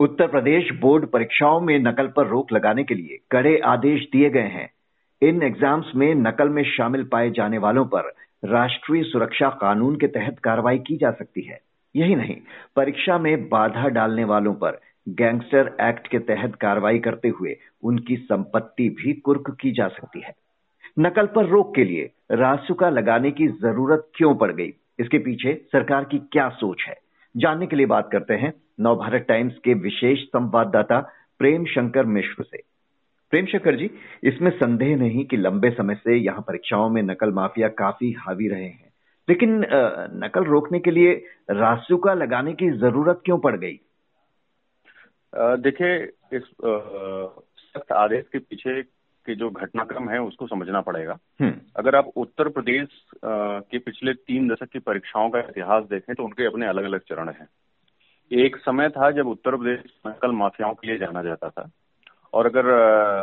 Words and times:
Uttar 0.00 0.26
Pradesh 0.26 0.70
board 0.80 1.04
परीक्षाओं 1.06 1.60
में 1.60 1.78
नकल 1.78 2.06
पर 2.06 2.26
रोक 2.26 2.52
लगाने 2.52 2.84
के 2.84 2.94
लिए 2.94 3.18
कड़े 3.30 3.58
आदेश 3.58 4.02
दिए 4.12 4.30
गए 4.30 4.48
हैं। 4.48 4.68
इन 5.22 5.42
एग्ज़ाम्स 5.42 5.86
में 5.96 6.14
नकल 6.14 6.48
में 6.48 6.62
शामिल 6.64 7.04
पाए 7.04 7.30
जाने 7.30 7.58
वालों 7.58 7.84
पर 7.84 8.08
राष्ट्रीय 8.44 9.02
सुरक्षा 9.02 9.48
कानून 9.60 9.96
के 9.96 10.06
तहत 10.06 10.38
कार्रवाई 10.38 10.78
की 10.78 10.96
जा 10.96 11.10
सकती 11.10 11.42
है। 11.42 11.58
यही 11.94 12.14
नहीं, 12.14 12.36
परीक्षा 12.76 13.18
में 13.18 13.48
बाधा 13.48 13.88
डालने 13.88 14.24
वालों 14.24 14.54
पर 14.54 14.80
गैंगस्टर 15.08 15.76
एक्ट 15.80 16.06
के 16.06 16.18
तहत 16.18 16.54
कार्रवाई 16.54 16.98
करते 16.98 17.28
हुए 17.28 17.56
उनकी 17.82 18.16
संपत्ति 18.16 18.88
भी 18.88 19.12
कुर्क 19.12 19.56
की 19.60 19.72
जा 19.72 19.88
सकती 19.88 20.20
है। 20.20 20.34
नकल 20.98 21.26
पर 21.26 21.46
रोक 21.46 21.74
के 21.74 21.84
लिए 21.84 22.10
रासुका 22.32 22.90
लगाने 22.90 23.30
की 23.30 23.48
ज़रूरत 23.48 24.08
क्यों 24.14 24.34
पड़ 24.34 24.52
गई? 24.52 24.72
इसके 25.00 25.18
पीछे 25.18 25.54
सरकार 25.72 26.04
की 26.04 26.18
क्या 26.18 26.48
सोच 26.48 26.84
है? 26.88 26.96
जानने 27.34 27.66
के 27.66 27.76
लिए 27.76 27.86
बात 27.86 28.08
करते 28.12 28.34
हैं 28.34 28.52
नवभारत 28.80 29.24
टाइम्स 29.28 29.58
के 29.64 29.74
विशेष 29.80 30.22
संवाददाता 30.26 31.00
प्रेम 31.40 31.64
शंकर 31.66 32.06
मिश्र 32.08 32.44
से। 32.44 32.62
प्रेम 33.32 33.46
शंकर 33.46 33.76
जी, 33.76 33.90
इसमें 34.24 34.50
संदेह 34.50 34.96
नहीं 34.96 35.24
कि 35.24 35.36
लंबे 35.36 35.70
समय 35.70 35.94
से 35.94 36.16
यहाँ 36.16 36.40
परीक्षाओं 36.40 36.88
में 36.90 37.02
नकल 37.02 37.32
माफिया 37.32 37.68
काफ़ी 37.76 38.10
हावी 38.18 38.48
रहे 38.48 38.64
हैं, 38.64 38.92
लेकिन 39.28 39.64
नकल 40.24 40.44
रोकने 40.44 40.78
के 40.80 40.90
लिए 40.90 41.12
रासुका 41.50 42.14
लगाने 42.14 42.52
की 42.52 42.70
ज़रूरत 42.78 43.20
क्यों 43.24 43.38
पड़ 43.38 43.56
गई? 43.56 43.78
देखिए, 45.32 45.96
इस 46.32 46.42
सख्त 47.64 47.92
आदेश 47.94 48.24
के 48.32 48.38
पीछे 48.38 48.80
के 49.26 49.34
जो 49.34 49.50
घटनाक्रम 49.50 50.08
है 50.08 50.20
उसको 50.20 50.46
समझना 50.46 50.80
पड़ेगा। 50.80 51.18
हम्म। 51.40 51.52
अगर 51.76 51.96
आप 51.96 52.10
उत्तर 52.16 52.48
प्रदेश 52.48 52.88
के 53.24 53.78
पिछले 53.78 54.12
तीन 54.12 54.48
दशक 54.48 54.68
की 54.68 54.78
परीक्षाओं 54.78 55.30
का 55.30 55.38
इतिहास 55.40 55.84
देखें 55.84 56.14
तो 56.14 56.24
उनके 56.24 56.46
अपने 56.46 56.66
अलग 56.66 56.84
अलग 56.84 57.00
चरण 57.00 57.28
हैं। 57.28 57.48
एक 58.30 58.56
समय 58.56 58.88
था 58.88 59.10
जब 59.10 59.26
उत्तर 59.26 59.56
प्रदेश 59.56 59.80
नकल 60.06 60.32
माफियाओं 60.32 60.74
के 60.74 60.88
लिए 60.88 60.98
जाना 60.98 61.22
जाता 61.22 61.48
था। 61.48 61.70
और 62.32 62.46
अगर 62.46 62.70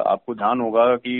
आपको 0.07 0.35
ध्यान 0.35 0.61
होगा 0.61 0.95
कि 0.95 1.15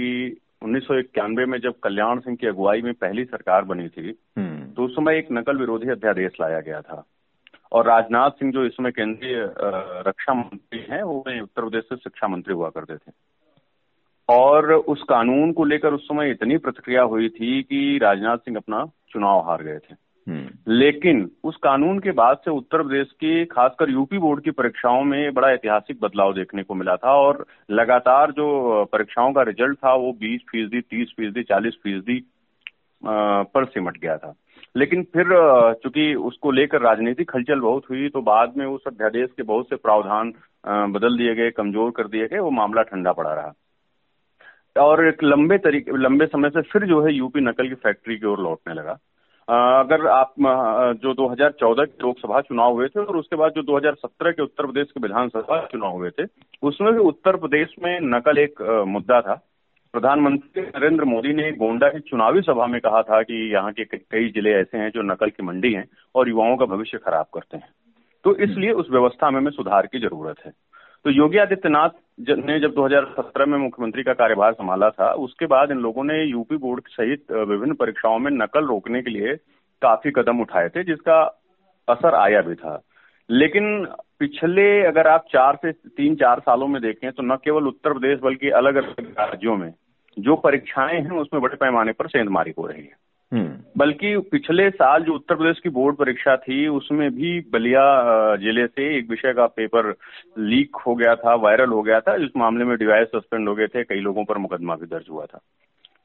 उन्नीस 0.62 0.84
सौ 0.84 0.98
इक्यानबे 1.00 1.46
में 1.46 1.60
जब 1.60 1.80
कल्याण 1.80 2.20
सिंह 2.20 2.36
की 2.36 2.48
अगुवाई 2.48 2.82
में 2.82 2.94
पहली 2.94 3.26
सरकार 3.26 3.64
बनी 3.64 3.88
थी 3.88 4.18
हम्म। 4.38 4.72
तो 4.74 4.86
उस 4.86 4.96
समय 4.96 5.18
एक 5.18 5.28
नकल 5.32 5.58
विरोधी 5.58 5.90
अध्यादेश 5.90 6.32
लाया 6.42 6.60
गया 6.60 6.82
था। 6.82 7.04
और 7.72 7.86
राजनाथ 7.86 8.30
सिंह 8.30 8.52
जो 8.52 8.66
इस 8.66 8.74
समय 8.74 8.92
केंद्रीय 8.92 9.36
रक्षा 10.08 10.34
मंत्री 10.34 10.80
हैं 10.90 11.02
वो 11.04 11.18
उत्तर 11.20 11.62
प्रदेश 11.62 11.84
से 11.84 11.96
शिक्षा 11.96 12.28
मंत्री 12.28 12.54
हुआ 12.54 12.70
करते 12.70 12.96
थे। 12.96 13.12
और 14.30 14.74
उस 14.74 15.04
कानून 15.04 15.52
को 15.52 15.66
लेकर 15.66 15.94
उस 15.94 16.06
समय 16.06 16.32
इतनी 16.32 16.58
प्रतिक्रिया 16.58 17.02
हुई 17.02 17.30
थी 17.30 17.64
कि 17.64 18.00
राजनाथ 18.02 18.38
सिंह 18.38 18.58
अपना 18.58 18.86
चुनाव 19.10 19.40
हार 19.40 19.64
गए 19.64 19.78
थे। 19.78 19.96
हम्म। 20.28 20.74
लेकिन 20.74 21.32
उस 21.44 21.56
कानून 21.56 22.00
के 22.00 22.12
बाद 22.12 22.38
से 22.38 22.52
उत्तर 22.52 22.82
प्रदेश 22.82 23.08
की 23.12 23.46
खासकर 23.46 23.90
यूपी 23.90 24.18
बोर्ड 24.18 24.44
की 24.44 24.52
परीक्षाओं 24.52 25.04
में 25.04 25.34
बड़ा 25.34 25.52
ऐतिहासिक 25.52 25.98
बदलाव 26.02 26.34
देखने 26.34 26.64
को 26.64 26.76
मिला 26.76 26.96
था 26.96 27.12
और 27.12 27.46
लगातार 27.72 28.32
जो 28.32 28.86
परीक्षाओं 28.86 29.34
का 29.34 29.42
रिज़ल्ट 29.42 29.78
था 29.78 29.94
वो 29.94 30.12
20 30.24 30.40
फ़ीसदी 30.52 30.82
तीस 30.82 31.14
फ़ीसदी 31.18 31.44
चालीस 31.44 31.74
फ़ीसदी 31.84 32.24
पर 33.06 33.66
सिमट 33.66 33.98
गया 33.98 34.18
था। 34.18 34.34
लेकिन 34.78 35.04
फिर 35.04 35.26
चूँकि 35.84 36.16
उसको 36.16 36.52
लेकर 36.52 36.82
राजनीतिक 36.82 37.32
हलचल 37.36 37.60
बहुत 37.60 37.84
हुई 37.90 38.10
तो 38.10 38.22
बाद 38.22 38.54
में 38.58 38.66
उस 38.66 38.82
अध्यादेश 38.88 39.30
के 39.38 39.44
बहुत 39.44 39.70
से 39.70 39.76
प्रावधान 39.76 40.34
बदल 40.68 41.18
दिए 41.18 41.36
गए 41.36 41.52
कमज़ोर 41.52 41.92
कर 41.92 42.08
दिए 42.08 42.28
गए 42.28 42.40
वो 42.40 42.52
मामला 42.52 42.82
ठंडा 42.82 43.12
पड़ा 43.12 43.34
रहा। 43.34 43.54
और 44.78 45.08
एक 45.08 45.24
लंबे 45.24 45.58
तरीके 45.58 45.98
लंबे 45.98 46.26
समय 46.26 46.50
से 46.50 46.62
फिर 46.62 46.86
जो 46.86 47.02
है 47.06 47.14
यूपी 47.14 47.42
नकल 47.42 47.68
की 47.70 47.76
फैक्ट्री 47.76 48.18
की 48.18 48.28
ओर 48.28 48.40
लौटने 48.40 48.74
लगा। 48.74 48.98
अगर 49.80 50.08
आप 50.08 50.34
जो 51.02 51.14
2014 51.14 51.86
के 51.86 52.04
लोकसभा 52.04 52.42
चुनाव 52.42 52.74
हुए 52.74 52.88
थे 52.88 53.00
और 53.00 53.18
उसके 53.18 53.36
बाद 53.36 53.52
जो 53.52 53.62
2017 53.64 54.32
के 54.32 54.44
उत्तर 54.44 54.66
प्रदेश 54.66 54.88
के 54.88 55.02
विधानसभा 55.02 55.60
चुनाव 55.66 55.92
हुए 55.92 56.10
थे 56.10 56.26
उसमें 56.64 56.92
भी 56.94 57.00
उत्तर 57.00 57.36
प्रदेश 57.36 57.76
में 57.84 58.00
नकल 58.04 58.38
एक 58.38 58.62
मुद्दा 58.88 59.22
था। 59.22 59.34
प्रधानमंत्री 59.94 60.62
नरेंद्र 60.62 61.04
मोदी 61.04 61.34
ने 61.34 61.52
गोंडा 61.52 61.90
की 61.90 62.00
चुनावी 62.00 62.42
सभा 62.42 62.66
में 62.68 62.80
कहा 62.82 63.02
था 63.02 63.22
कि 63.22 63.54
यहाँ 63.54 63.72
के 63.72 63.86
कई 63.86 64.30
ज़िले 64.30 64.52
ऐसे 64.52 64.78
हैं 64.78 64.90
जो 64.90 65.02
नकल 65.02 65.30
की 65.30 65.44
मंडी 65.44 65.74
हैं 65.74 65.88
और 66.16 66.30
युवाओं 66.30 66.58
का 66.58 66.66
भविष्य 66.66 66.98
खराब 66.98 67.26
करते 67.34 67.58
हैं। 67.58 67.70
तो 68.24 68.36
इसलिए 68.36 68.72
उस 68.72 68.88
व्यवस्था 68.92 69.30
में, 69.32 69.40
में 69.42 69.52
सुधार 69.52 69.86
की 69.86 70.00
ज़रूरत 70.00 70.36
है। 70.46 70.52
तो 71.06 71.10
योगी 71.10 71.38
आदित्यनाथ 71.38 71.90
ने 72.30 72.60
जब 72.60 72.74
2017 72.74 73.48
में 73.48 73.58
मुख्यमंत्री 73.58 74.04
का 74.04 74.14
कार्यभार 74.14 74.54
संभाला 74.54 74.90
था, 74.90 75.12
उसके 75.14 75.46
बाद 75.46 75.72
इन 75.72 75.78
लोगों 75.78 76.04
ने 76.04 76.24
यूपी 76.24 76.58
बोर्ड 76.58 76.88
सहित 76.88 77.32
विभिन्न 77.32 77.74
परीक्षाओं 77.74 78.20
में 78.20 78.32
नकल 78.32 78.66
रोकने 78.66 79.02
के 79.02 79.10
लिए 79.10 79.36
काफ़ी 79.82 80.12
कदम 80.12 80.42
उठाए 80.42 80.70
थे, 80.70 80.84
जिसका 80.84 81.22
असर 81.88 82.16
आया 82.16 82.42
भी 82.42 82.56
था 82.56 82.82
लेकिन 83.30 83.88
पिछले 84.20 84.86
अगर 84.86 85.08
आप 85.08 85.26
चार 85.32 85.56
से 85.56 85.72
तीन 85.72 86.16
चार 86.16 86.40
सालों 86.40 86.68
में 86.68 86.82
देखें 86.82 87.12
तो 87.12 87.24
न 87.24 87.36
केवल 87.36 87.68
उत्तर 87.68 87.94
प्रदेश 87.94 88.20
बल्कि 88.20 88.50
अलग 88.50 88.76
अलग 88.76 89.14
राज्यों 89.20 89.56
में 89.58 89.74
जो 90.18 90.36
परीक्षाएँ 90.36 91.02
हैं, 91.02 91.12
उसमें 91.12 91.42
बड़े 91.42 91.56
पैमाने 91.56 91.92
पर 91.92 92.08
सेंधमारी 92.08 92.54
हो 92.58 92.68
रही 92.68 92.82
है। 92.82 93.07
बल्कि 93.78 94.16
पिछले 94.32 94.70
साल 94.72 95.04
जो 95.04 95.14
उत्तर 95.14 95.36
प्रदेश 95.36 95.60
की 95.60 95.70
बोर्ड 95.70 95.96
परीक्षा 95.96 96.36
थी 96.38 96.68
उसमें 96.68 97.10
भी 97.12 97.40
बलिया 97.54 97.84
ज़िले 98.36 98.66
से 98.68 98.88
एक 98.98 99.10
विषय 99.10 99.34
का 99.34 99.46
पेपर 99.54 99.90
लीक 100.44 100.76
हो 100.88 100.96
गया 100.96 101.16
था 101.16 101.36
वायरल 101.36 101.70
हो 101.70 101.82
गया 101.82 102.00
था 102.00 102.16
इस 102.16 102.30
मामले 102.38 102.66
में 102.66 102.78
डिवाइस 102.78 103.08
सस्पेंड 103.08 103.50
हो 103.50 103.56
गए 103.56 103.68
थे 103.68 103.84
कई 103.84 104.00
लोगों 104.00 104.26
पर 104.26 104.38
मुकदमा 104.38 104.76
भी 104.76 104.86
दर्ज 104.86 105.06
हुआ 105.10 105.26
था 105.26 105.42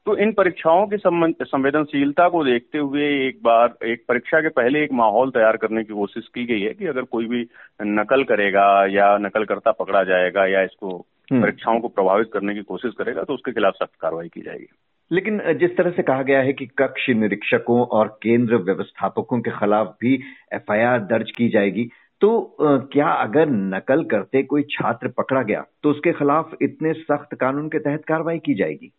तो 0.05 0.15
इन 0.17 0.31
परीक्षाओं 0.31 0.85
की 0.87 0.97
संवेदनशीलता 0.97 2.27
को 2.29 2.43
देखते 2.43 2.77
हुए 2.77 3.07
एक 3.27 3.39
बार 3.43 3.77
एक 3.85 4.03
परीक्षा 4.07 4.41
के 4.41 4.49
पहले 4.53 4.83
एक 4.83 4.91
माहौल 4.93 5.29
तैयार 5.31 5.57
करने 5.57 5.83
की 5.83 5.93
कोशिश 5.93 6.27
की 6.27 6.45
गई 6.45 6.61
है 6.61 6.73
कि 6.73 6.87
अगर 6.87 7.03
कोई 7.11 7.27
भी 7.27 7.47
नकल 7.81 8.23
करेगा 8.23 8.65
या 8.91 9.17
नकल 9.17 9.45
करता 9.45 9.71
पकड़ा 9.71 10.03
जाएगा 10.03 10.45
या 10.45 10.61
इसको 10.61 10.95
हम्म। 11.31 11.41
परीक्षाओं 11.41 11.79
को 11.79 11.87
प्रभावित 11.89 12.29
करने 12.33 12.53
की 12.53 12.61
कोशिश 12.63 12.93
करेगा 12.97 13.23
तो 13.23 13.33
उसके 13.33 13.51
खिलाफ 13.51 13.73
सख्त 13.73 13.95
कार्रवाई 14.01 14.27
की 14.27 14.41
जाएगी 14.41 14.67
लेकिन 15.13 15.53
जिस 15.53 15.77
तरह 15.77 15.91
से 15.91 16.03
कहा 16.03 16.23
गया 16.23 16.39
है 16.39 16.53
कि 16.53 16.65
कक्ष 16.65 17.09
निरीक्षकों 17.09 17.81
और 17.81 18.19
केंद्र 18.23 18.55
व्यवस्थापकों 18.55 19.41
के 19.41 19.51
खिलाफ 19.51 19.95
भी 20.01 20.21
एफआईआर 20.53 20.99
दर्ज 20.99 21.31
की 21.31 21.49
जाएगी 21.49 21.89
तो 22.21 22.57
क्या 22.61 23.07
अगर 23.07 23.49
नकल 23.49 24.03
करते 24.03 24.43
कोई 24.43 24.63
छात्र 24.63 25.07
पकड़ा 25.07 25.41
गया 25.41 25.65
तो 25.83 25.89
उसके 25.89 26.11
खिलाफ 26.11 26.55
इतने 26.61 26.93
सख्त 26.93 27.35
कानून 27.35 27.67
के 27.67 27.79
तहत 27.79 28.05
कार्रवाई 28.05 28.39
की 28.39 28.53
जाएगी? 28.53 28.91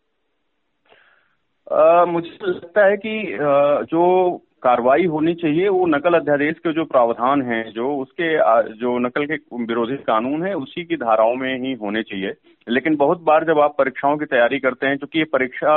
आ, 1.71 2.05
मुझे 2.05 2.37
लगता 2.43 2.85
है 2.85 2.97
कि 2.97 3.37
जो 3.83 4.44
कार्रवाई 4.63 5.05
होनी 5.05 5.33
चाहिए 5.33 5.67
वो 5.69 5.85
नकल 5.87 6.13
अध्यादेश 6.13 6.59
के 6.59 6.71
जो 6.73 6.85
प्रावधान 6.85 7.41
हैं 7.41 7.63
जो 7.71 7.89
उसके 7.95 8.29
जो 8.75 8.97
नकल 8.99 9.25
के 9.25 9.35
विरोधी 9.63 9.97
कानून 10.03 10.43
है 10.43 10.53
उसी 10.55 10.83
की 10.83 10.95
धाराओं 10.97 11.35
में 11.35 11.51
ही 11.59 11.73
होने 11.73 12.03
चाहिए 12.03 12.33
लेकिन 12.67 12.95
बहुत 12.95 13.21
बार 13.21 13.45
जब 13.45 13.59
आप 13.59 13.75
परीक्षाओं 13.77 14.17
की 14.17 14.25
तैयारी 14.27 14.59
करते 14.59 14.87
हैं 14.87 14.97
क्योंकि 14.97 15.19
ये 15.19 15.25
परीक्षा 15.33 15.75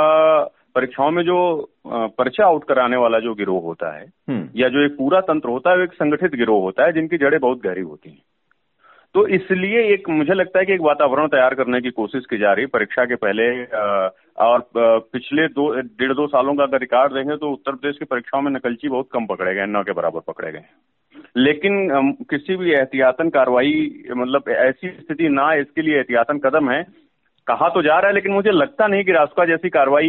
परीक्षाओं 0.75 1.11
में 1.11 1.23
जो 1.23 1.37
पर्चा 2.17 2.45
आउट 2.45 2.63
कराने 2.63 2.97
वाला 2.97 3.19
जो 3.19 3.33
गिरोह 3.35 3.61
होता 3.61 3.95
है 3.95 4.05
हम्म। 4.29 4.49
या 4.55 4.69
जो 4.69 4.85
एक 4.85 4.97
पूरा 4.97 5.21
तंत्र 5.23 5.49
होता 5.49 5.71
है 5.71 5.77
वो 5.77 5.83
एक 5.83 5.93
संगठित 5.93 6.35
गिरोह 6.35 6.61
होता 6.61 6.85
है 6.85 6.93
जिनकी 6.93 7.17
जड़ें 7.17 7.39
बहुत 7.39 7.61
गहरी 7.63 7.81
होती 7.83 8.09
हैं 8.09 8.21
तो 9.15 9.25
इसलिए 9.27 9.81
एक, 9.93 10.09
मुझे 10.09 10.33
लगता 10.33 10.59
है 10.59 10.65
कि 10.65 10.73
एक 10.73 10.81
वातावरण 10.81 11.27
तैयार 11.27 11.53
करने 11.55 11.79
की 11.81 11.89
कोशिश 11.91 12.25
की 12.29 12.37
जा 12.37 12.51
रही 12.53 12.63
है 12.63 12.67
परीक्षा 12.67 13.05
के 13.05 13.15
पहले 13.15 13.47
और 14.45 14.65
पिछले 14.75 15.47
दो, 15.47 15.69
डेढ़ 15.73 16.13
दो 16.13 16.27
सालों 16.27 16.55
का 16.55 16.63
अगर 16.63 16.79
रिकॉर्ड 16.79 17.13
देखें 17.13 17.37
तो 17.37 17.51
उत्तर 17.51 17.71
प्रदेश 17.71 17.97
की 17.99 18.05
परीक्षाओं 18.05 18.41
में 18.41 18.51
नकलची 18.51 18.89
बहुत 18.89 19.09
कम 19.13 19.25
पकड़े 19.25 19.55
गए 19.55 19.65
नौ 19.65 19.83
के 19.83 19.91
बराबर 19.91 20.19
पकड़े 20.27 20.51
गए। 20.51 20.63
लेकिन 21.37 22.13
किसी 22.29 22.55
भी 22.55 22.71
एहतियातन 22.71 23.29
कार्रवाई 23.29 23.73
मतलब 24.11 24.49
ऐसी 24.49 24.89
स्थिति 24.89 25.29
ना, 25.29 25.53
इसके 25.55 25.81
लिए 25.81 25.97
एहतियातन 25.97 26.39
कदम 26.39 26.69
है 26.71 26.81
कहा 27.49 27.69
तो 27.69 27.81
जा 27.81 27.97
रहा 27.99 28.07
है 28.07 28.13
लेकिन 28.13 28.31
मुझे 28.31 28.51
लगता 28.51 28.87
नहीं 28.87 29.03
कि 29.03 29.11
रास्ता 29.11 29.45
जैसी 29.45 29.69
कार्रवाई 29.69 30.07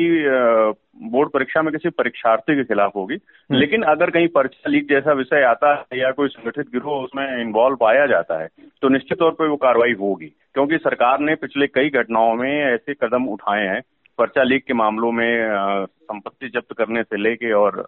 बोर्ड 1.10 1.30
परीक्षा 1.30 1.62
में 1.62 1.72
किसी 1.72 1.88
परीक्षार्थी 1.88 2.56
के 2.56 2.64
खिलाफ 2.64 2.92
होगी। 2.96 3.14
हम्म। 3.14 3.58
लेकिन 3.58 3.82
अगर 3.82 4.10
कहीं 4.10 4.28
पर्चा 4.28 4.70
लीक 4.70 4.88
जैसा 4.88 5.12
विषय 5.12 5.42
आता 5.42 5.74
है 5.74 5.98
या 6.00 6.10
कोई 6.10 6.28
संगठित 6.28 6.66
गिरोह 6.66 7.04
उसमें 7.04 7.42
इन्वॉल्व 7.42 7.76
पाया 7.76 8.06
जाता 8.06 8.40
है 8.42 8.48
तो 8.82 8.88
निश्चित 8.88 9.18
तौर 9.18 9.30
पर 9.30 9.46
वो 9.46 9.56
कार्रवाई 9.56 9.92
होगी। 9.92 10.26
क्योंकि 10.26 10.78
सरकार 10.78 11.20
ने 11.20 11.34
पिछले 11.34 11.66
कई 11.66 11.90
घटनाओं 11.90 12.34
में 12.34 12.64
ऐसे 12.74 12.94
कदम 12.94 13.24
उठाए 13.24 13.66
हैं 13.66 13.80
पर्चा 14.18 14.42
लीक 14.42 14.64
के 14.64 14.74
मामलों 14.74 15.12
में 15.12 15.46
संपत्ति 15.86 16.48
जब्त 16.48 16.74
करने 16.78 17.02
से 17.02 17.16
लेके 17.16 17.52
और 17.52 17.86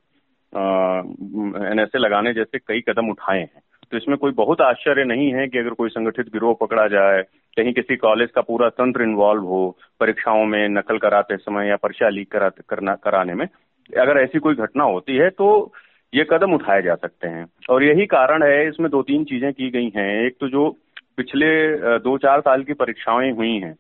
एनएसए 1.73 1.99
लगाने 1.99 2.35
जैसे 2.35 2.59
कई 2.59 2.81
कदम 2.81 3.11
उठाए 3.11 3.41
हैं। 3.41 3.63
तो 3.93 3.97
इसमें 3.97 4.17
कोई 4.19 4.33
बहुत 4.33 4.61
आश्चर्य 4.61 5.05
नहीं 5.05 5.33
है 5.33 5.47
कि 5.49 5.59
अगर 5.59 5.71
कोई 5.71 5.89
संगठित 5.89 6.27
गिरोह 6.27 6.55
पकड़ा 6.61 6.87
जाए, 6.89 7.23
कहीं 7.57 7.73
किसी 7.73 7.97
कॉलेज 7.97 8.31
का 8.31 8.41
पूरा 8.41 8.69
तंत्र 8.71 9.03
इन्वॉल्व 9.03 9.43
हो, 9.45 9.77
परीक्षाओं 10.01 10.45
में 10.47 10.69
नकल 10.69 10.99
कराते 10.99 11.37
समय 11.37 11.69
या 11.69 11.77
पर्चा 11.77 12.09
लीक 12.09 12.31
कराते, 12.33 12.63
करना 12.69 13.35
में, 13.35 13.47
अगर 13.91 14.21
ऐसी 14.21 14.39
कोई 14.39 14.55
घटना 14.57 14.85
होती 14.85 15.17
है 15.17 15.29
तो 15.31 15.73
ये 16.13 16.27
कदम 16.31 16.55
उठाए 16.55 16.83
जा 16.83 16.95
सकते 16.95 17.29
हैं 17.29 17.47
और 17.71 17.85
यही 17.85 18.07
कारण 18.07 18.43
है, 18.43 18.69
इसमें 18.69 18.91
दो 18.91 19.03
तीन 19.03 19.25
चीज़ें 19.25 19.53
की 19.53 19.71
गई 19.71 19.91
हैं 19.97 20.11
एक 20.27 20.37
तो 20.41 20.49
जो 20.49 20.69
पिछले 21.17 21.49
दो 21.99 22.17
चार 22.19 22.41
साल 22.41 22.63
की 22.65 22.73
परीक्षाएँ 22.75 23.31
हुई 23.33 23.55
हैं। 23.55 23.75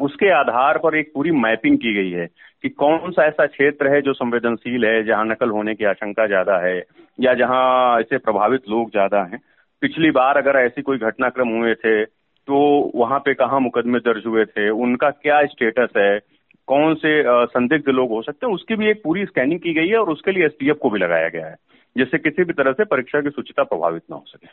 उसके 0.00 0.30
आधार 0.30 0.78
पर 0.78 0.96
एक 0.96 1.10
पूरी 1.14 1.30
मैपिंग 1.38 1.76
की 1.78 1.92
गई 1.94 2.10
है 2.10 2.26
कि 2.64 2.68
कौन 2.70 3.10
सा 3.10 3.24
ऐसा 3.24 3.46
क्षेत्र 3.46 3.92
है 3.94 4.00
जो 4.02 4.12
संवेदनशील 4.14 4.84
है, 4.84 5.02
जहाँ 5.04 5.24
नकल 5.26 5.50
होने 5.50 5.74
की 5.74 5.84
आशंका 5.84 6.26
ज़्यादा 6.26 6.58
है, 6.58 6.78
या 7.18 7.34
जहाँ 7.34 8.00
ऐसे 8.00 8.18
प्रभावित 8.18 8.68
लोग 8.70 8.90
ज़्यादा 8.90 9.22
हैं। 9.24 9.40
पिछली 9.82 10.10
बार 10.10 10.38
अगर 10.38 10.58
ऐसी 10.58 10.82
कोई 10.82 10.98
घटनाक्रम 11.00 11.48
हुए 11.50 11.74
थे 11.76 12.04
तो 12.04 12.58
वहाँ 12.94 13.18
पे 13.18 13.34
कहाँ 13.34 13.58
मुकदमे 13.60 13.98
दर्ज 14.00 14.26
हुए 14.26 14.44
थे, 14.44 14.68
उनका 14.70 15.10
क्या 15.10 15.44
स्टेटस 15.46 15.88
है, 15.96 16.18
कौन 16.68 16.94
से 16.94 17.22
संदिग्ध 17.46 17.88
लोग 17.90 18.10
हो 18.10 18.20
सकते 18.22 18.46
हैं, 18.46 18.54
उसकी 18.54 18.76
भी 18.76 18.88
एक 18.90 19.02
पूरी 19.04 19.24
स्कैनिंग 19.26 19.60
की 19.60 19.72
गई 19.74 19.88
है 19.88 19.96
और 19.96 20.10
उसके 20.10 20.32
लिए 20.32 20.44
एसटीएफ 20.46 20.78
को 20.82 20.90
भी 20.90 20.98
लगाया 20.98 21.28
गया 21.28 21.46
है, 21.46 21.54
जिससे 21.96 22.18
किसी 22.18 22.44
भी 22.44 22.52
तरह 22.52 22.72
से 22.72 22.84
परीक्षा 22.86 23.20
की 23.20 23.30
सुचिता 23.30 23.62
प्रभावित 23.64 24.02
न 24.10 24.14
हो 24.14 24.24
सके। 24.26 24.46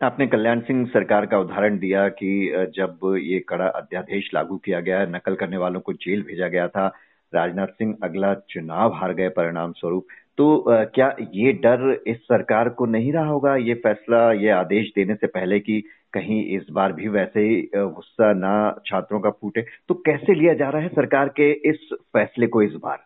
आपने 0.00 0.26
कल्याण 0.26 0.60
सिंह 0.60 0.84
सरकार 0.86 1.24
का 1.26 1.38
उदाहरण 1.38 1.76
दिया 1.78 2.08
कि 2.08 2.30
जब 2.76 2.98
ये 3.20 3.38
कड़ा 3.48 3.66
अध्यादेश 3.66 4.30
लागू 4.34 4.56
किया 4.56 4.80
गया, 4.80 5.04
नकल 5.06 5.34
करने 5.34 5.56
वालों 5.56 5.80
को 5.80 5.92
जेल 5.94 6.22
भेजा 6.22 6.48
गया 6.48 6.66
था, 6.68 6.86
राजनाथ 7.32 7.66
सिंह 7.66 7.94
अगला 8.02 8.32
चुनाव 8.50 8.94
हार 8.94 9.12
गए 9.14 9.28
परिणाम 9.28 9.72
स्वरूप 9.72 10.06
तो 10.38 10.64
क्या 10.94 11.14
ये 11.34 11.52
डर 11.64 12.02
इस 12.06 12.16
सरकार 12.22 12.68
को 12.68 12.86
नहीं 12.86 13.12
रहा 13.12 13.26
होगा? 13.26 13.54
ये 13.56 13.74
फैसला, 13.76 14.32
ये 14.32 14.48
आदेश 14.50 14.90
देने 14.96 15.14
से 15.14 15.26
पहले 15.26 15.58
कि 15.60 15.80
कहीं 16.12 16.44
इस 16.56 16.66
बार 16.72 16.92
भी 16.92 17.08
वैसे 17.08 17.40
ही 17.40 17.60
गुस्सा 17.76 18.32
ना 18.32 18.54
छात्रों 18.86 19.20
का 19.20 19.30
फूटे 19.30 19.66
तो 19.88 19.94
कैसे 20.06 20.34
लिया 20.34 20.54
जा 20.54 20.70
रहा 20.70 20.82
है 20.82 20.88
सरकार 20.88 21.28
के 21.36 21.50
इस 21.70 21.88
फैसले 21.92 22.46
को 22.46 22.62
इस 22.62 22.74
बार? 22.82 22.98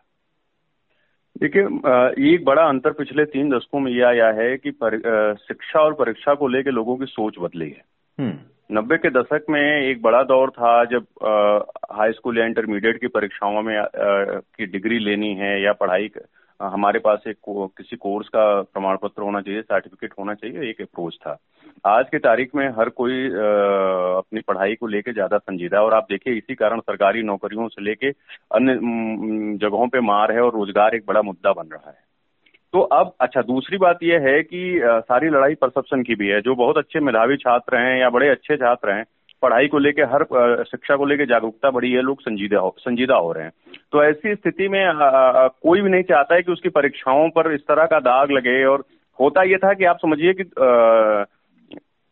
देखिए 1.41 1.63
एक 2.33 2.45
बड़ा 2.45 2.63
अंतर 2.63 2.91
पिछले 2.91 3.25
तीन 3.25 3.49
दशकों 3.49 3.79
में 3.79 3.91
यह 3.91 4.07
आया 4.07 4.27
है 4.27 4.57
कि 4.57 4.71
शिक्षा 5.47 5.79
और 5.79 5.93
परीक्षा 5.93 6.33
को 6.33 6.47
लेकर 6.47 6.71
लोगों 6.71 6.97
की 6.97 7.05
सोच 7.05 7.35
बदली 7.39 7.69
है 7.69 7.83
हम्म। 8.19 8.37
नब्बे 8.71 8.97
के 8.97 9.09
दशक 9.09 9.45
में 9.49 9.61
एक 9.61 10.01
बड़ा 10.01 10.23
दौर 10.23 10.49
था 10.49 10.85
जब 10.85 11.05
हाई 11.91 12.11
स्कूल 12.11 12.37
या 12.37 12.45
इंटरमीडिएट 12.45 13.01
की 13.01 13.07
परीक्षाओं 13.07 13.61
में 13.61 13.77
आ, 13.77 13.85
की 14.57 14.65
डिग्री 14.65 14.99
लेनी 14.99 15.33
है 15.33 15.61
या 15.61 15.73
पढ़ाई 15.73 16.07
हमारे 16.59 16.99
पास 16.99 17.23
एक 17.27 17.37
किसी 17.77 17.95
कोर्स 17.95 18.27
का 18.27 18.61
प्रमाण 18.63 18.97
पत्र 18.97 19.21
होना 19.21 19.41
चाहिए 19.41 19.61
सर्टिफिकेट 19.61 20.13
होना 20.19 20.33
चाहिए, 20.33 20.69
एक 20.69 20.81
अप्रोच 20.81 21.15
था। 21.17 21.37
आज 21.85 22.05
की 22.11 22.17
तारीख 22.19 22.55
में 22.55 22.67
हर 22.69 22.89
कोई 22.91 23.25
अपनी 23.27 24.41
पढ़ाई 24.41 24.75
को 24.75 24.87
लेकर 24.87 25.13
ज़्यादा 25.13 25.37
संजीदा 25.37 25.81
और 25.81 25.93
आप 25.93 26.07
देखिए 26.09 26.33
इसी 26.33 26.55
कारण 26.55 26.79
सरकारी 26.81 27.23
नौकरियों 27.23 27.67
से 27.67 27.81
लेके 27.81 28.09
अन्य 28.51 28.75
जगहों 29.61 29.87
पे 29.87 29.99
मार 30.03 30.31
है 30.31 30.41
और 30.41 30.53
रोज़गार 30.53 30.95
एक 30.95 31.03
बड़ा 31.07 31.21
मुद्दा 31.21 31.51
बन 31.53 31.67
रहा 31.67 31.89
है। 31.89 32.03
तो 32.73 32.79
अब 32.81 33.13
अच्छा 33.21 33.41
दूसरी 33.43 33.77
बात 33.77 33.99
यह 34.03 34.21
है 34.21 34.41
कि 34.43 34.79
सारी 34.83 35.29
लड़ाई 35.29 35.55
परसेप्शन 35.55 36.03
की 36.03 36.15
भी 36.15 36.27
है। 36.27 36.39
जो 36.41 36.55
बहुत 36.55 36.77
अच्छे 36.77 36.99
मेधावी 37.01 37.37
छात्र 37.37 37.77
हैं 37.77 37.99
या 37.99 38.09
बड़े 38.09 38.29
अच्छे 38.29 38.57
छात्र 38.57 38.91
हैं 38.91 39.03
पढ़ाई 39.41 39.67
को 39.67 39.79
लेकर 39.79 40.03
हर 40.03 40.23
शिक्षा 40.63 40.95
को 40.95 41.05
लेकर 41.05 41.25
जागरूकता 41.25 41.69
बढ़ी 41.69 41.91
है 41.91 42.01
लोग 42.01 42.21
संजीदा 42.21 42.59
हो 42.59 42.75
संजीदा 42.79 43.15
हो 43.15 43.31
रहे 43.31 43.43
हैं। 43.43 43.51
तो 43.91 44.03
ऐसी 44.03 44.33
स्थिति 44.35 44.67
में 44.67 44.83
कोई 44.95 45.81
भी 45.81 45.89
नहीं 45.89 46.03
चाहता 46.03 46.35
है 46.35 46.41
कि 46.41 46.51
उसकी 46.51 46.69
परीक्षाओं 46.69 47.29
पर 47.29 47.53
इस 47.53 47.61
तरह 47.61 47.85
का 47.85 47.99
दाग 48.01 48.31
लगे। 48.31 48.63
और 48.65 48.83
होता 49.19 49.43
यह 49.43 49.57
था 49.57 49.73
कि 49.73 49.85
आप 49.85 49.97
समझिए 49.97 50.33
कि 50.33 50.43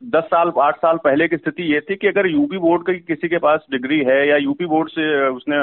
दस 0.01 0.23
साल, 0.23 0.51
आठ 0.61 0.77
साल 0.77 0.97
पहले 0.97 1.27
की 1.27 1.37
स्थिति 1.37 1.63
ये 1.63 1.79
थी 1.81 1.95
कि 1.95 2.07
अगर 2.07 2.27
यूपी 2.27 2.57
बोर्ड 2.57 2.85
की 2.87 2.99
किसी 2.99 3.27
के 3.27 3.37
पास 3.37 3.65
डिग्री 3.71 3.99
है 3.99 4.27
या 4.27 4.37
यूपी 4.37 4.65
बोर्ड 4.65 4.89
से 4.89 5.27
उसने 5.27 5.57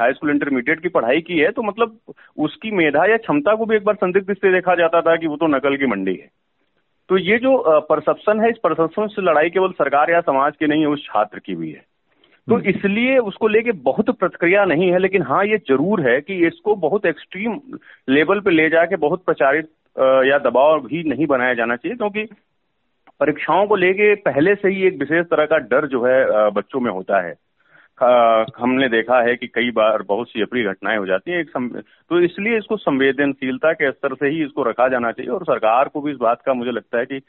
हाई 0.00 0.12
स्कूल 0.12 0.30
इंटरमीडिएट 0.30 0.80
की 0.80 0.88
पढ़ाई 0.88 1.20
की 1.20 1.38
है 1.38 1.50
तो 1.50 1.62
मतलब 1.62 1.98
उसकी 2.38 2.70
मेधा 2.70 3.04
या 3.04 3.16
क्षमता 3.16 3.54
को 3.54 3.66
भी 3.66 3.76
एक 3.76 3.84
बार 3.84 3.94
संदिग्ध 3.94 4.32
से 4.34 4.52
देखा 4.52 4.74
जाता 4.74 5.00
था 5.00 5.16
कि 5.16 5.26
वो 5.26 5.36
तो 5.36 5.46
नकल 5.46 5.76
की 5.76 5.86
मंडी 5.86 6.14
है। 6.14 6.28
तो 7.10 7.18
ये 7.18 7.38
जो 7.38 7.80
परसेप्शन 7.88 8.40
है 8.40 8.50
इस 8.50 8.56
परसेप्शन 8.62 9.06
से 9.06 9.22
लड़ाई 9.22 9.50
केवल 9.50 9.72
सरकार 9.72 10.10
या 10.10 10.20
समाज 10.20 10.52
की 10.58 10.66
नहीं 10.66 10.80
है 10.80 10.86
उस 10.86 11.04
छात्र 11.04 11.38
की 11.38 11.54
भी 11.54 11.70
है 11.70 11.84
तो 12.48 12.54
हम्म। 12.54 12.68
इसलिए 12.68 13.18
उसको 13.20 13.48
लेके 13.48 13.72
बहुत 13.82 14.10
प्रतिक्रिया 14.10 14.64
नहीं 14.64 14.90
है 14.92 14.98
लेकिन 14.98 15.22
हाँ 15.22 15.44
ये 15.44 15.58
ज़रूर 15.68 16.00
है 16.00 16.20
कि 16.20 16.34
इसको 16.46 16.74
बहुत 16.78 17.06
एक्सट्रीम 17.06 17.60
लेवल 18.08 18.40
पे 18.40 18.50
ले 18.50 18.68
जाके 18.70 18.96
बहुत 18.98 19.24
प्रचारित 19.24 19.68
या 20.26 20.38
दबाव 20.40 20.80
भी 20.80 21.02
नहीं 21.04 21.26
बनाया 21.26 21.54
जाना 21.54 21.76
चाहिए 21.76 21.96
क्योंकि 21.96 22.24
परीक्षाओं 23.20 23.66
को 23.66 23.76
लेके 23.76 24.14
पहले 24.22 24.54
से 24.54 24.68
ही 24.68 24.86
एक 24.86 24.98
विशेष 24.98 25.26
तरह 25.26 25.46
का 25.46 25.58
डर 25.66 25.86
जो 25.86 26.04
है 26.04 26.50
बच्चों 26.50 26.80
में 26.80 26.90
होता 26.90 27.20
है 27.20 27.34
हमने 28.02 28.88
देखा 28.88 29.20
है 29.22 29.34
कि 29.36 29.46
कई 29.46 29.70
बार 29.70 30.02
बहुत 30.02 30.28
सी 30.28 30.42
अप्रिय 30.42 30.64
घटनाएँ 30.64 30.98
हो 30.98 31.06
जाती 31.06 31.30
हैं 31.30 31.38
एक 31.40 31.50
सम... 31.50 31.68
तो 32.10 32.20
इसलिए 32.20 32.58
इसको 32.58 32.76
संवेदनशीलता 32.76 33.72
के 33.72 33.90
स्तर 33.90 34.14
से 34.14 34.28
ही 34.28 34.44
इसको 34.44 34.62
रखा 34.62 34.88
जाना 34.88 35.12
चाहिए 35.12 35.30
और 35.30 35.44
सरकार 35.44 35.88
को 35.88 36.00
भी 36.00 36.10
इस 36.12 36.16
बात 36.16 36.42
का 36.46 36.54
मुझे 36.54 36.70
लगता 36.70 36.98
है 36.98 37.06
कि 37.06 37.20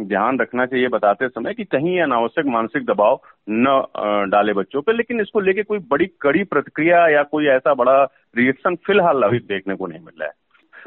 ध्यान 0.00 0.38
रखना 0.38 0.66
चाहिए 0.66 0.88
बताते 0.88 1.28
समय 1.28 1.54
कि 1.54 1.64
कहीं 1.64 2.00
अनावश्यक 2.00 2.46
मानसिक 2.46 2.84
दबाव 2.86 3.20
न 3.50 3.82
डाले 4.30 4.52
बच्चों 4.52 4.82
पर 4.82 4.94
लेकिन 4.94 5.20
इसको 5.20 5.40
लेके 5.40 5.62
कोई 5.62 5.78
बड़ी 5.78 6.06
कड़ी 6.20 6.44
प्रतिक्रिया 6.44 7.08
या 7.08 7.22
कोई 7.22 7.46
ऐसा 7.46 7.74
बड़ा 7.74 8.02
रिएक्शन 8.36 8.74
फ़िलहाल 8.76 9.22
अभी 9.22 9.38
देखने 9.38 9.74
को 9.74 9.86
नहीं 9.86 10.00
मिल 10.00 10.20
रहा 10.20 10.28
है। 10.28 10.34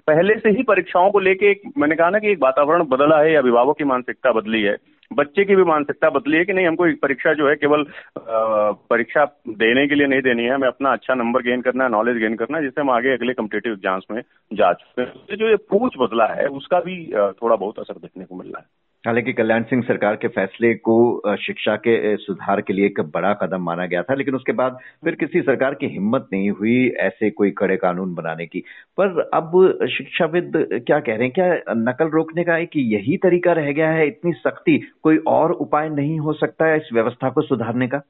पहले 0.07 0.33
से 0.33 0.49
ही 0.49 0.63
परीक्षाओं 0.63 1.11
को 1.11 1.19
लेके 1.19 1.53
मैंने 1.77 1.95
कहा 1.95 2.09
ना 2.09 2.19
कि 2.19 2.31
एक 2.31 2.39
वातावरण 2.41 2.83
बदला 2.83 3.19
है 3.19 3.35
अभिभावक 3.35 3.77
की 3.77 3.83
मानसिकता 3.83 4.31
बदली 4.31 4.61
है 4.61 4.77
बच्चे 5.11 5.43
की 5.45 5.55
भी 5.55 5.63
मानसिकता 5.63 6.09
बदली 6.09 6.37
है 6.37 6.45
कि 6.45 6.53
नहीं? 6.53 6.67
हमको 6.67 6.85
परीक्षा 6.97 7.33
जो 7.33 7.47
है 7.49 7.55
केवल 7.55 7.85
परीक्षा 8.89 9.23
देने 9.49 9.87
के 9.87 9.95
लिए 9.95 10.07
नहीं 10.07 10.21
देनी 10.21 10.43
है। 10.43 10.53
हमें 10.53 10.67
अपना 10.67 10.91
अच्छा 10.93 11.13
नंबर 11.15 11.41
गेन 11.43 11.61
करना 11.61 11.83
है 11.83 11.89
नॉलेज 11.91 12.17
गेन 12.17 12.35
करना 12.35 12.57
है, 12.57 12.63
जिससे 12.63 12.81
हम 12.81 12.89
आगे 12.91 13.13
अगले 13.13 13.33
कम्पिटेटिव 13.33 13.73
एग्ज़ाम्स 13.73 14.03
में 14.11 14.21
जा 14.51 14.71
चुके 14.73 15.01
हैं। 15.01 15.37
जो 15.37 15.49
ये 15.49 15.55
पूछ 15.69 15.97
बदला 15.99 16.25
है, 16.33 16.47
उसका 16.47 16.79
भी 16.79 17.03
थोड़ा 17.41 17.55
बहुत 17.55 17.79
असर 17.79 17.93
देखने 17.95 18.25
को 18.25 18.35
मिल 18.35 18.47
रहा 18.47 18.59
है। 18.59 18.65
हालाँकि 19.03 19.33
कल्याण 19.33 19.63
सिंह 19.63 19.81
सरकार 19.83 20.15
के 20.15 20.27
फैसले 20.27 20.73
को 20.75 21.35
शिक्षा 21.37 21.75
के 21.75 22.15
सुधार 22.17 22.61
के 22.61 22.73
लिए 22.73 22.85
एक 22.85 22.99
बड़ा 23.13 23.33
कदम 23.33 23.61
माना 23.63 23.85
गया 23.85 24.01
था, 24.03 24.13
लेकिन 24.13 24.35
उसके 24.35 24.51
बाद 24.51 24.77
फिर 25.03 25.15
किसी 25.15 25.41
सरकार 25.41 25.73
की 25.73 25.87
हिम्मत 25.87 26.27
नहीं 26.33 26.49
हुई 26.51 26.87
ऐसे 26.99 27.29
कोई 27.29 27.51
कड़े 27.57 27.77
कानून 27.77 28.13
बनाने 28.15 28.45
की। 28.45 28.63
पर 28.97 29.19
अब 29.33 29.87
शिक्षाविद 29.91 30.51
क्या 30.87 30.99
कह 30.99 31.15
रहे 31.15 31.23
हैं? 31.23 31.31
क्या 31.31 31.73
नकल 31.73 32.09
रोकने 32.09 32.43
का 32.43 32.57
एक 32.57 32.75
यही 32.75 33.17
तरीका 33.17 33.53
रह 33.53 33.71
गया 33.71 33.89
है? 33.89 34.07
इतनी 34.07 34.33
सख्ती 34.33 34.77
कोई 35.03 35.17
और 35.27 35.51
उपाय 35.51 35.89
नहीं 35.89 36.19
हो 36.19 36.33
सकता 36.33 36.65
है 36.65 36.77
इस 36.77 36.89
व्यवस्था 36.93 37.29
को 37.29 37.41
सुधारने 37.41 37.87
का? 37.87 38.01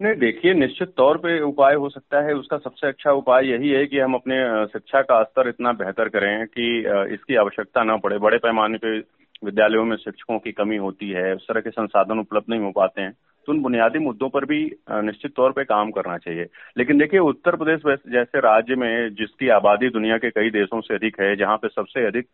नहीं, 0.00 0.14
देखिए, 0.14 0.52
निश्चित 0.54 0.92
तौर 0.96 1.16
पे 1.16 1.40
उपाय 1.40 1.74
हो 1.74 1.88
सकता 1.88 2.20
है। 2.26 2.34
उसका 2.34 2.56
सबसे 2.58 2.86
अच्छा 2.86 3.12
उपाय 3.12 3.46
यही 3.46 3.70
है 3.70 3.86
कि 3.86 3.98
हम 3.98 4.14
अपने 4.14 4.36
शिक्षा 4.66 5.00
का 5.02 5.22
स्तर 5.22 5.48
इतना 5.48 5.72
बेहतर 5.72 6.08
करें 6.08 6.46
कि 6.46 6.78
इसकी 7.14 7.34
आवश्यकता 7.34 7.82
ना 7.84 7.96
पड़े। 7.96 8.18
बड़े 8.18 8.38
पैमाने 8.38 8.78
पे 8.78 9.00
विद्यालयों 9.42 9.84
में 9.84 9.96
शिक्षकों 9.96 10.38
की 10.38 10.52
कमी 10.52 10.76
होती 10.78 11.10
है, 11.10 11.34
उस 11.34 11.46
तरह 11.48 11.60
के 11.60 11.70
संसाधन 11.70 12.18
उपलब्ध 12.18 12.50
नहीं 12.50 12.60
हो 12.60 12.70
पाते 12.72 13.02
हैं 13.02 13.12
तो 13.48 13.52
उन 13.52 13.60
बुनियादी 13.62 13.98
मुद्दों 13.98 14.28
पर 14.28 14.44
भी 14.44 14.58
निश्चित 14.90 15.32
तौर 15.36 15.52
पर 15.52 15.64
काम 15.64 15.90
करना 15.90 16.16
चाहिए। 16.18 16.46
लेकिन 16.78 16.98
देखिए, 16.98 17.20
उत्तर 17.20 17.56
प्रदेश 17.56 17.80
जैसे 18.08 18.40
राज्य 18.40 18.74
में 18.74 19.14
जिसकी 19.14 19.48
आबादी 19.50 19.88
दुनिया 19.90 20.18
के 20.18 20.30
कई 20.30 20.50
देशों 20.50 20.80
से 20.80 20.94
अधिक 20.94 21.20
है, 21.20 21.34
जहाँ 21.36 21.56
पे 21.56 21.68
सबसे 21.68 22.06
अधिक 22.06 22.26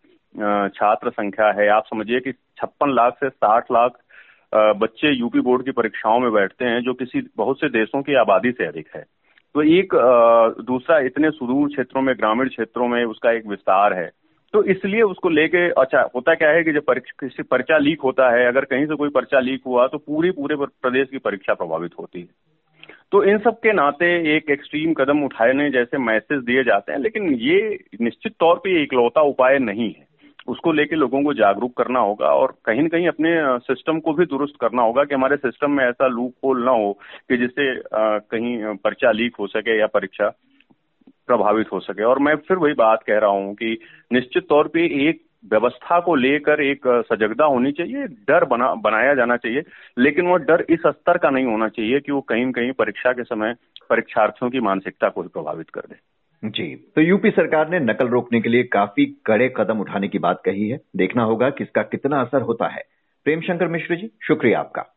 छात्र 0.74 1.10
संख्या 1.10 1.50
है, 1.52 1.68
आप 1.68 1.84
समझिए 1.86 2.20
कि 2.20 2.32
छप्पन 2.32 2.94
लाख 2.94 3.16
से 3.20 3.28
साठ 3.28 3.70
लाख 3.72 3.98
बच्चे 4.52 5.12
यूपी 5.12 5.40
बोर्ड 5.40 5.64
की 5.64 5.70
परीक्षाओं 5.72 6.20
में 6.20 6.32
बैठते 6.32 6.64
हैं, 6.64 6.80
जो 6.80 6.94
किसी, 6.94 7.22
बहुत 7.36 7.60
से 7.60 7.68
देशों 7.70 8.02
की 8.02 8.14
आबादी 8.16 8.50
से 8.52 8.66
अधिक 8.66 8.88
है। 8.96 9.04
तो 9.54 9.62
एक 9.62 9.94
दूसरा, 10.66 10.98
इतने 11.00 11.30
सुदूर 11.30 11.68
क्षेत्रों 11.68 12.02
में, 12.02 12.14
ग्रामीण 12.18 12.48
क्षेत्रों 12.48 12.88
में 12.88 13.04
उसका 13.04 13.32
एक 13.32 13.46
विस्तार 13.46 13.92
है। 13.94 14.10
तो 14.54 14.62
इसलिए 14.64 15.02
उसको 15.02 15.28
लेके 15.28 15.68
अच्छा 15.80 16.00
होता 16.14 16.34
क्या 16.34 16.50
है 16.50 16.62
कि 16.64 16.72
जब 16.72 16.92
किसी 17.20 17.42
पर्चा 17.42 17.78
लीक 17.78 18.00
होता 18.00 18.30
है, 18.30 18.46
अगर 18.46 18.64
कहीं 18.64 18.86
से 18.86 18.94
कोई 18.94 19.08
पर्चा 19.08 19.40
लीक 19.40 19.62
हुआ 19.66 19.86
तो 19.86 19.98
पूरी, 19.98 20.30
पूरे 20.30 20.56
प्रदेश 20.56 21.08
की 21.10 21.18
परीक्षा 21.18 21.54
प्रभावित 21.54 21.92
होती 21.98 22.20
है। 22.20 22.28
तो 23.12 23.22
इन 23.24 23.38
सब 23.38 23.58
के 23.58 23.72
नाते 23.72 24.06
एक 24.36 24.50
एक्सट्रीम 24.50 24.92
कदम 24.94 25.22
उठाने 25.24 25.70
जैसे 25.70 25.98
मैसेज 25.98 26.42
दिए 26.44 26.64
जाते 26.64 26.92
हैं, 26.92 26.98
लेकिन 26.98 27.32
ये 27.34 27.78
निश्चित 28.00 28.32
तौर 28.40 28.56
पे 28.56 28.82
इकलौता 28.82 29.20
उपाय 29.20 29.58
नहीं 29.58 29.92
है। 29.92 30.06
उसको 30.48 30.72
लेके 30.72 30.96
लोगों 30.96 31.22
को 31.24 31.32
जागरूक 31.34 31.76
करना 31.76 32.00
होगा 32.00 32.26
और 32.26 32.54
कहीं 32.64 32.82
ना 32.82 32.88
कहीं 32.88 33.08
अपने 33.08 33.30
सिस्टम 33.58 33.98
को 34.00 34.12
भी 34.12 34.24
दुरुस्त 34.26 34.54
करना 34.60 34.82
होगा 34.82 35.04
कि 35.04 35.14
हमारे 35.14 35.36
सिस्टम 35.36 35.70
में 35.70 35.84
ऐसा 35.84 36.06
लूप 36.06 36.34
होल 36.44 36.64
ना 36.64 36.70
हो 36.70 36.92
कि 37.28 37.36
जिससे 37.36 37.64
कहीं 37.94 38.74
पर्चा 38.76 39.10
लीक 39.10 39.36
हो 39.40 39.46
सके 39.46 39.78
या 39.80 39.86
परीक्षा। 39.86 40.28
प्रभावित 41.26 41.66
हो 41.72 41.80
सके। 41.80 42.04
और 42.04 42.18
मैं 42.18 42.34
फिर 42.36 42.56
वही 42.56 42.72
बात 42.72 43.02
कह 43.02 43.18
रहा 43.18 43.30
हूँ 43.30 43.54
कि 43.54 43.78
निश्चित 44.12 44.46
तौर 44.48 44.68
पे 44.68 45.08
एक 45.08 45.24
व्यवस्था 45.50 46.00
को 46.00 46.14
लेकर 46.14 46.60
एक 46.60 46.86
सजगता 47.12 47.44
होनी 47.44 47.72
चाहिए 47.72 48.06
डर 48.06 48.44
बना, 48.44 48.74
बनाया 48.74 49.14
जाना 49.14 49.36
चाहिए, 49.36 49.62
लेकिन 49.98 50.26
वो 50.26 50.36
डर 50.36 50.64
इस 50.70 50.80
स्तर 50.86 51.18
का 51.18 51.30
नहीं 51.30 51.44
होना 51.44 51.68
चाहिए 51.68 52.00
कि 52.00 52.12
वो 52.12 52.20
कहीं 52.20 52.52
कहीं 52.52 52.72
परीक्षा 52.72 53.12
के 53.12 53.24
समय 53.24 53.54
परीक्षार्थियों 53.90 54.50
की 54.50 54.60
मानसिकता 54.60 55.08
को 55.08 55.22
प्रभावित 55.22 55.70
कर 55.70 55.80
दे। 55.80 55.96
जी 56.44 56.92
तो 56.96 57.00
यूपी 57.00 57.30
सरकार 57.30 57.68
ने 57.68 57.80
नकल 57.80 58.08
रोकने 58.08 58.40
के 58.40 58.48
लिए 58.48 58.62
काफ़ी 58.62 59.06
कड़े 59.26 59.48
कदम 59.56 59.80
उठाने 59.80 60.08
की 60.08 60.18
बात 60.18 60.42
कही 60.44 60.68
है। 60.68 60.80
देखना 60.96 61.22
होगा 61.22 61.50
कि 61.50 61.64
इसका 61.64 61.82
कितना 61.82 62.20
असर 62.20 62.42
होता 62.42 62.68
है। 62.68 62.82
प्रेम 63.24 63.40
शंकर 63.40 63.68
मिश्र 63.68 63.96
जी, 63.96 64.10
शुक्रिया 64.22 64.60
आपका। 64.60 64.95